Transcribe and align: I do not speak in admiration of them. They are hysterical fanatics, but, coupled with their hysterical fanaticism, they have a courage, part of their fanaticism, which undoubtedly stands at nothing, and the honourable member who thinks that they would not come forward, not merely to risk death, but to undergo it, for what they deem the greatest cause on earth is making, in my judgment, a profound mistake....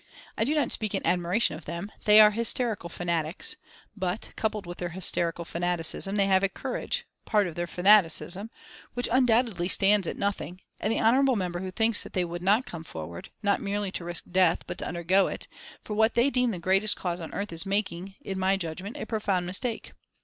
I 0.35 0.45
do 0.45 0.55
not 0.55 0.71
speak 0.71 0.95
in 0.95 1.05
admiration 1.05 1.55
of 1.55 1.65
them. 1.65 1.91
They 2.05 2.19
are 2.19 2.31
hysterical 2.31 2.89
fanatics, 2.89 3.55
but, 3.95 4.33
coupled 4.35 4.65
with 4.65 4.79
their 4.79 4.89
hysterical 4.89 5.45
fanaticism, 5.45 6.15
they 6.15 6.25
have 6.25 6.41
a 6.41 6.49
courage, 6.49 7.05
part 7.25 7.45
of 7.45 7.53
their 7.53 7.67
fanaticism, 7.67 8.49
which 8.95 9.07
undoubtedly 9.11 9.67
stands 9.67 10.07
at 10.07 10.17
nothing, 10.17 10.61
and 10.79 10.91
the 10.91 10.99
honourable 10.99 11.35
member 11.35 11.59
who 11.59 11.69
thinks 11.69 12.01
that 12.01 12.13
they 12.13 12.25
would 12.25 12.41
not 12.41 12.65
come 12.65 12.83
forward, 12.83 13.29
not 13.43 13.61
merely 13.61 13.91
to 13.91 14.03
risk 14.03 14.23
death, 14.31 14.63
but 14.65 14.79
to 14.79 14.87
undergo 14.87 15.27
it, 15.27 15.47
for 15.83 15.93
what 15.93 16.15
they 16.15 16.31
deem 16.31 16.49
the 16.49 16.57
greatest 16.57 16.95
cause 16.95 17.21
on 17.21 17.31
earth 17.35 17.53
is 17.53 17.67
making, 17.67 18.15
in 18.21 18.39
my 18.39 18.57
judgment, 18.57 18.97
a 18.97 19.05
profound 19.05 19.45
mistake.... 19.45 19.91